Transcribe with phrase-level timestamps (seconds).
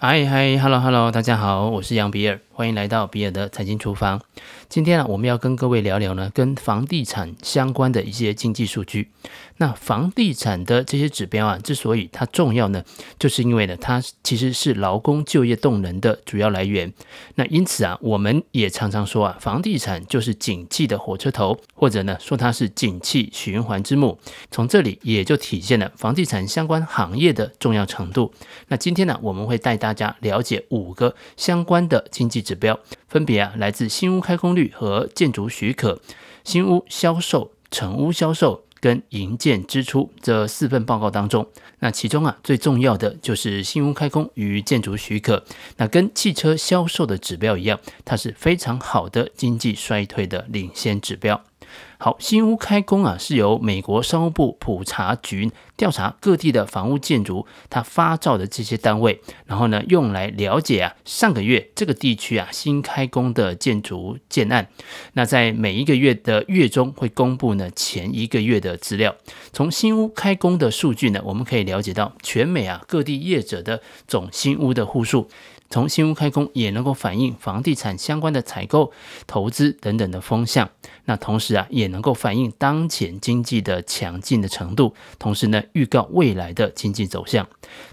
[0.00, 4.20] 嗨嗨，Hello Hello，大家好，我是杨比尔，欢迎来到比尔的财经厨房。
[4.68, 9.12] 今天呢，我们要跟各位聊聊呢，跟房地产相关的一些经济数据。
[9.58, 12.82] 那房地产的这些指标啊，之所以它重要呢，
[13.16, 16.92] 就是因为呢，它其实是劳工就业动能的主要来源。
[17.36, 24.18] 那因此啊，我们也常常说啊，房地产就是景气的火车头，或者呢，说它是景气循环之母。
[24.50, 28.32] 从这里也就体现了房地产相关行业的重要程度。
[28.66, 36.00] 那今天呢，我们会带大家了解五个相关的经济指标，分别啊，来自新屋开工率和建筑许可、
[36.44, 38.64] 新屋销售、成屋销售。
[38.80, 41.48] 跟营建支出这四份报告当中，
[41.80, 45.44] 那其中啊最重要的就是新屋开工与建筑许可，
[45.78, 51.42] 那跟汽车销售的指标一样，它是非常好的经济衰退的领先指标。
[51.98, 64.68] 好，新屋开工啊，是由美国商务部普查局调查各地的房屋建筑，它发照的这些单位，然后呢，用来了解啊上个月这个地区啊新开工的建筑建案。
[65.14, 69.16] 那在每一个月的月中会公布呢前一个月的资料。
[69.52, 75.28] 从新屋开工的数据呢，我们可以了解到全美啊各地业者的总新屋的户数。
[75.70, 78.90] 从新屋开工也能够反映房地产相关的采购、
[79.26, 80.70] 投资等等的风向，
[81.08, 87.48] 那同时啊也能够反映当前经济的强劲的程度，同时呢预告未来的经济走向。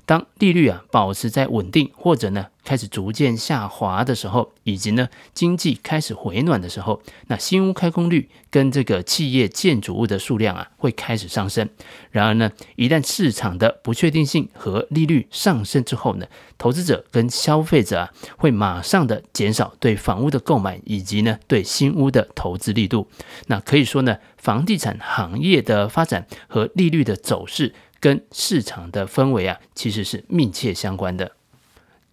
[0.06, 11.70] 当利率啊保持在稳定或者呢开始逐渐下滑的时候，以及呢经济开始回暖的时候，那新屋开工率跟这个企业建筑物的数量啊会开始上升。
[12.12, 16.26] 然而呢，一旦市场的不确定性和利率上升之后呢，
[16.58, 23.05] 投资者跟消费者啊会马上的减少对房屋的购买，以及呢对新屋的投资力度。
[23.48, 31.32] 那可以说呢，房地产行业的发展和利率的走势跟市场的氛围啊其实是密切相关的。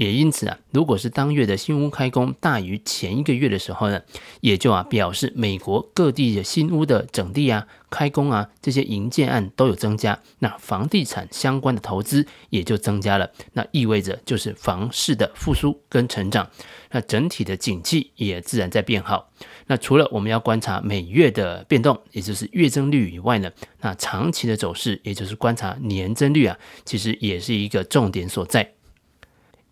[0.02, 4.02] 也因此啊，如果是当月的新屋开工大于前一个月的时候呢，
[4.40, 16.50] 也就啊表示美国各地的新屋的整地啊、开工啊这些营建案都有增加，那房地产相关的投资也就增加了，那意味着就是房市的复苏跟成长，
[16.90, 19.30] 那整体的景气也自然在变好。
[19.68, 28.74] 那除了我们要观察每月的变动，也就是月增率以外呢，那长期的走势，也就是观察年增率啊，其实也是一个重点所在。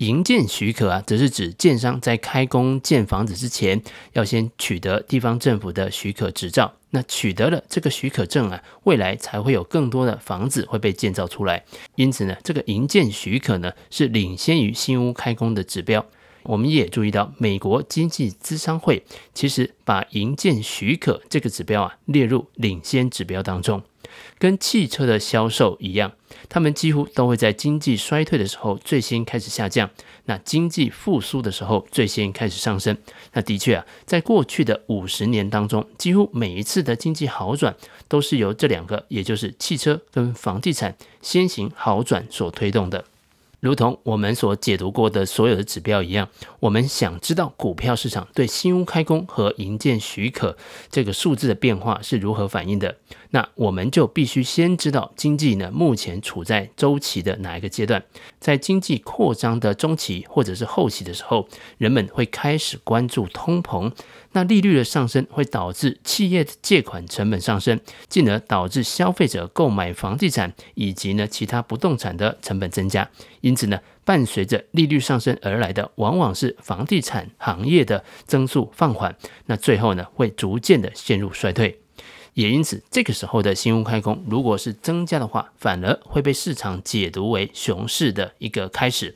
[0.01, 3.79] 营建许可啊，则是指建商在开工建房子之前，
[4.13, 6.73] 要先取得地方政府的许可执照。
[6.89, 11.63] 那取得了这个许可证啊，未来才会有更多的房子会被建造出来。
[11.93, 16.03] 因此呢，这个营建许可呢，是领先于新屋开工的指标。
[16.41, 19.03] 我们也注意到，美国经济咨商会
[19.35, 23.83] 其实把营建许可这个指标啊列入领先指标当中。
[24.37, 26.11] 跟汽车的销售一样，
[26.49, 29.89] 他们几乎都会在经济衰退的时候最先开始下降，
[30.25, 32.97] 那经济复苏的时候最先开始上升。
[33.33, 37.75] 那的确啊，在过去的五十年当中，几乎每一次的经济好转
[38.07, 43.05] 都是由这两个，也就是汽车跟房地产先行好转所推动的。
[43.61, 46.27] 如同我们所解读过的所有的指标一样，
[46.59, 50.57] 我们想知道股票市场对新屋开工和营建许可
[50.89, 52.97] 这个数字的变化是如何反应的，
[53.29, 58.03] 那我们就必须先知道经济呢目前处在周期的哪一个阶段。
[58.39, 61.47] 在经济扩张的中期或者是后期的时候，
[61.77, 63.91] 人们会开始关注通膨。
[64.33, 73.07] 那利率的上升会导致企业的借款成本上升，进而导致消费者购买房地产以及呢其他不动产的成本增加。
[73.41, 79.13] 因因此呢，伴随着利率上升而来的，往往是房地产行业的增速放缓。
[79.47, 81.81] 那最后呢，会逐渐的陷入衰退。
[82.33, 89.13] 也因此，这个时候的新屋开工如果是增加的话，反而会被市场解读为熊市的一个开始。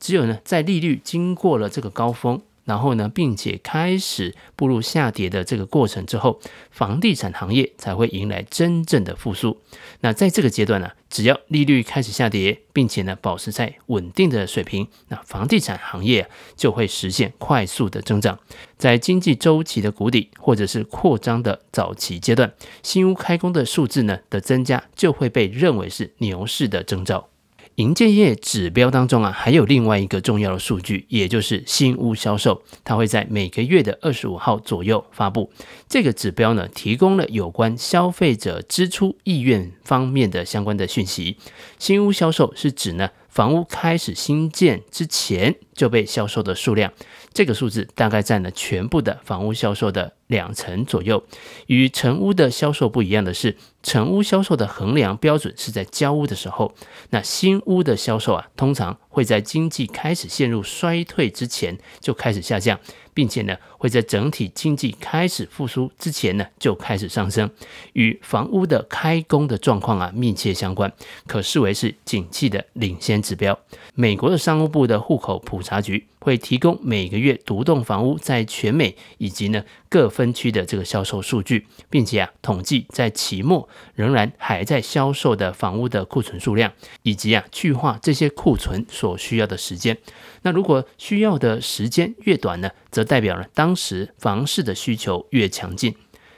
[0.00, 2.42] 只有呢，在利率经过了这个高峰。
[2.66, 6.40] 然后呢，并且开始步入下跌的这个过程之后，
[6.70, 9.62] 房地产行业才会迎来真正的复苏。
[10.00, 18.38] 那在这个阶段呢，只要利率开始下跌，并且呢保持在稳定的水平，那房地产行业就会实现快速的增长。
[18.76, 22.52] 在经济周期的谷底或者是扩张的早期阶段，
[22.82, 27.28] 新屋开工的数字呢的增加，就会被认为是牛市的征兆。
[27.76, 35.52] 营建业指标当中啊，还有另外一个重要的数据，也就是新屋销售，它会在每个月的二十五号左右发布。
[35.86, 41.36] 这个指标呢，提供了有关消费者支出意愿方面的相关的讯息。
[41.78, 46.92] 新屋销售是指呢，房屋开始新建之前就被销售的数量，
[47.32, 51.22] 这个数字大概占了全部的房屋销售的两成左右。
[51.66, 56.74] 与成屋的销售不一样的是，成屋销售的衡量标准是在交屋的时候，
[57.10, 62.80] 那新屋的销售啊，通常会在经济开始陷入衰退之前就开始下降。
[63.16, 67.50] 并且呢，会在整体经济开始复苏之前呢，就开始上升，
[67.94, 70.92] 与房屋的开工的状况啊密切相关，
[71.26, 73.58] 可视为是景气的领先指标。
[73.94, 86.72] 美国的商务部的户口普查局会提供每个月独栋房屋在全美以及呢各分区的这个销售数据，并且啊统计在期末仍然还在销售的房屋的库存数量，
[87.02, 89.98] 以及啊去化这些库存所需要的时间。
[90.42, 95.96] 那如果需要的时间越短呢，则代表了当时房市的需求越强劲。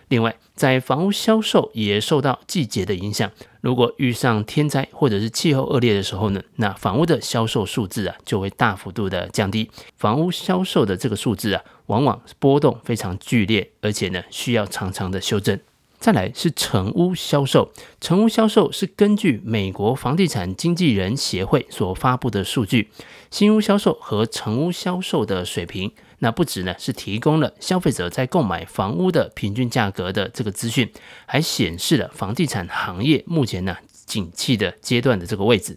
[0.08, 3.30] 另外，在房屋销售也受到季节的影响。
[3.60, 9.70] 如果遇上天灾或者是气候恶劣的时候呢，那房屋的销售数字啊就会大幅度的降低。
[9.96, 15.60] 房屋销售的这个数字啊，往往波动非常剧烈，而且呢需要常常的修正。
[16.00, 17.70] 再来是成屋销售，
[18.00, 22.90] 成屋销售是根据美国房地产经纪人协会所发布的数据，
[23.30, 30.92] 新屋销售和成屋销售的水平，那不止呢是提供了消费者在购买房屋的平均价格的这个资讯，
[31.26, 33.76] 还显示了房地产行业目前呢
[34.06, 35.76] 景气的阶段的这个位置。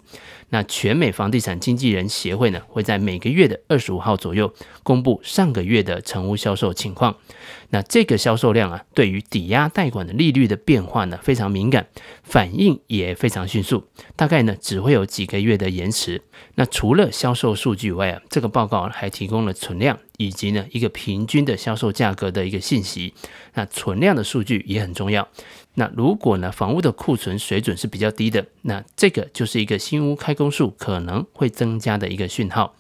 [0.51, 4.53] 那全美房地产经纪人协会呢，会在每个月的二十五号左右
[4.83, 7.15] 公布上个月的成屋销售情况。
[7.69, 11.88] 那这个销售量啊，对于抵押贷款的利率的变化呢，非常敏感，
[12.21, 13.88] 反应也非常迅速，
[14.18, 16.21] 大概呢只会有几个月的延迟。
[16.56, 23.13] 那除了销售数据外啊，这个报告还提供了存量以及呢一个平均的销售价格的一个信息。
[23.53, 25.30] 那存量的数据也很重要。
[25.75, 32.73] 那如果呢，房屋的库存水准是比较低的，那这个就是一个新屋开工数可能会增加的一个讯号。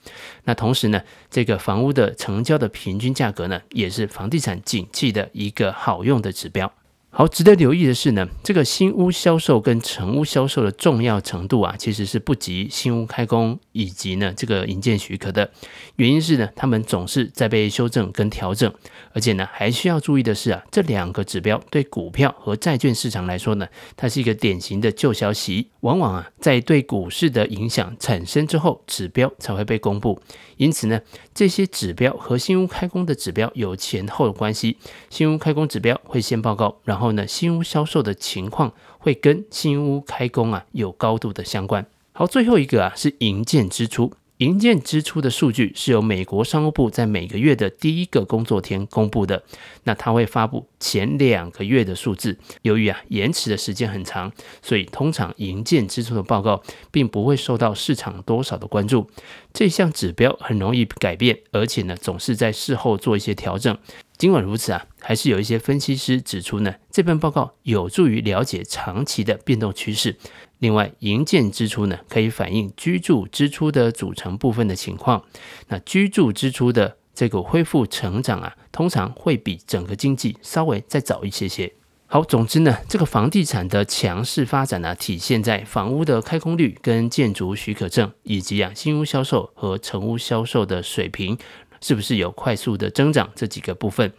[0.45, 6.73] 那同时呢，这个房屋的成交的平均价格呢，也是房地产景气的一个好用的指标。
[7.13, 15.51] 好，值得留意的是呢，这个新屋销售跟成屋销售的重要程度啊，其实是不及新屋开工以及呢这个营建许可的。
[15.97, 18.73] 原因是呢，他们总是在被修正跟调整，
[19.11, 23.67] 而且呢，还需要注意的是啊，这两个指标对股票和债券市场来说呢，
[23.97, 30.21] 它是一个典型的旧消息，往往啊在对股市的影响产生之后，指标才会被公布。
[30.55, 31.01] 因此呢，
[31.33, 34.77] 这些指标和新屋开工的指标有前后的关系。
[35.09, 41.85] 新屋开工指标会先报告，然后后呢，新屋销售的情况会跟新屋开工啊有高度的相关。
[42.13, 44.13] 好，最后一个啊是营建支出。
[44.37, 49.43] 营建支出的数据是由美国商务部在每个月的第一个工作天公布的。
[49.83, 52.35] 那他会发布前两个月的数字。
[52.63, 54.31] 由于啊延迟的时间很长，
[54.63, 59.07] 所以通常营建支出的报告并不会受到市场多少的关注。
[59.53, 63.77] 这项指标很容易改变，而且呢总是在事后做一些调整。
[64.21, 70.15] 尽管如此啊，还是有一些分析师指出呢，这份报告有助于了解长期的变动趋势。
[70.59, 75.23] 另外，营建支出呢，可以反映居住支出的组成部分的情况。
[75.69, 81.73] 那居住支出的这个恢复成长啊，通常会比整个经济稍微再早一些些。
[82.05, 91.39] 好，总之呢，这个房地产的强势发展呢、体现在房屋的开工率跟建筑许可证，以及啊新屋销售和成屋销售的水平。
[91.81, 93.29] 是不是有快速的增长？
[93.35, 94.13] 这几个部分，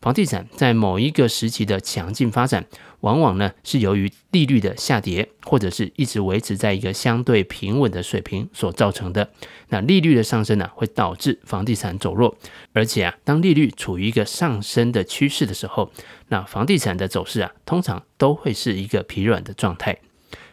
[0.00, 2.66] 房地产在某一个时期的强劲发展，
[3.00, 9.30] 往往呢是由于利率的下跌，或者是一直维持在一个相对平稳的水平所造成的。
[9.70, 12.36] 那利率的上升呢，会导致房地产走弱，
[12.72, 15.90] 而且啊，当利率处于一个上升的趋势的时候，
[16.28, 19.98] 那房地产的走势啊，通常都会是一个疲软的状态。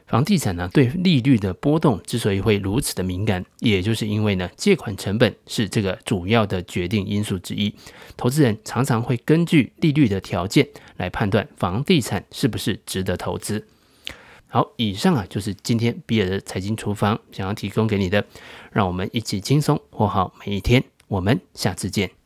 [0.06, 7.74] 房地产呢，对利率的波动之所以会如此的敏感，也就是因为呢，借款成本是这个主要的决定因素之一。
[8.16, 10.68] 投资人常常会根据利率的条件
[10.98, 13.66] 来判断房地产是不是值得投资。
[14.48, 18.24] 好，以上啊就是今天比尔的财经厨房想要提供给你的，
[18.72, 20.84] 让我们一起轻松活好每一天。
[21.08, 22.23] 我们下次见。